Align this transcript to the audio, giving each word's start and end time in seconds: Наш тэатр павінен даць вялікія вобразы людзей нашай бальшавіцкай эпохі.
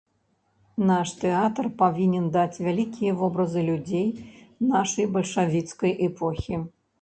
Наш 0.91 1.09
тэатр 1.23 1.65
павінен 1.81 2.25
даць 2.37 2.61
вялікія 2.69 3.11
вобразы 3.19 3.61
людзей 3.69 4.07
нашай 4.73 5.05
бальшавіцкай 5.19 5.93
эпохі. 6.09 6.61